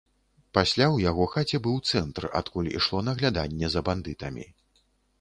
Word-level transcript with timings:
Пасля 0.57 0.83
ў 0.91 0.97
яго 1.09 1.27
хаце 1.35 1.57
быў 1.69 1.77
цэнтр, 1.93 2.29
адкуль 2.41 2.73
ішло 2.77 3.05
нагляданне 3.13 3.67
за 3.75 3.81
бандытамі. 3.93 4.53